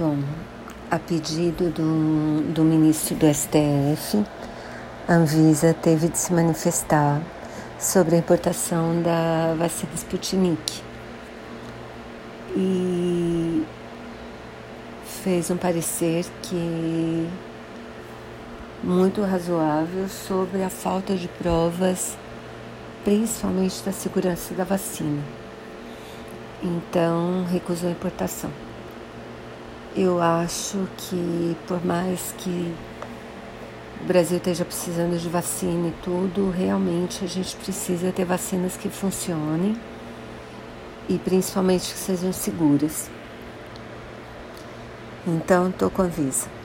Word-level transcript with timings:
Bom, 0.00 0.16
a 0.90 0.98
pedido 0.98 1.68
do, 1.68 2.54
do 2.54 2.64
ministro 2.64 3.14
do 3.16 3.26
STF, 3.26 4.24
a 5.06 5.12
Anvisa 5.12 5.74
teve 5.74 6.08
de 6.08 6.16
se 6.16 6.32
manifestar 6.32 7.20
sobre 7.78 8.16
a 8.16 8.18
importação 8.18 9.02
da 9.02 9.54
vacina 9.58 9.92
Sputnik 9.94 10.82
e 12.56 13.62
fez 15.22 15.50
um 15.50 15.58
parecer 15.58 16.24
que 16.44 17.28
muito 18.82 19.20
razoável 19.20 20.08
sobre 20.08 20.62
a 20.62 20.70
falta 20.70 21.14
de 21.14 21.28
provas, 21.28 22.16
principalmente 23.04 23.82
da 23.84 23.92
segurança 23.92 24.54
da 24.54 24.64
vacina. 24.64 25.22
Então, 26.62 27.44
recusou 27.44 27.90
a 27.90 27.92
importação. 27.92 28.69
Eu 29.96 30.22
acho 30.22 30.86
que, 30.96 31.56
por 31.66 31.84
mais 31.84 32.32
que 32.38 32.72
o 34.00 34.04
Brasil 34.04 34.36
esteja 34.36 34.64
precisando 34.64 35.18
de 35.18 35.28
vacina 35.28 35.88
e 35.88 35.94
tudo, 36.02 36.48
realmente 36.48 37.24
a 37.24 37.26
gente 37.26 37.56
precisa 37.56 38.12
ter 38.12 38.24
vacinas 38.24 38.76
que 38.76 38.88
funcionem 38.88 39.76
e 41.08 41.18
principalmente 41.18 41.92
que 41.92 41.98
sejam 41.98 42.32
seguras. 42.32 43.10
Então, 45.26 45.70
estou 45.70 45.90
com 45.90 46.02
a 46.02 46.06
Visa. 46.06 46.59